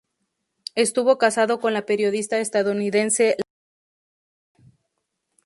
[0.73, 4.73] Estuvo casado con la periodista estadounidense Lara Marlowe.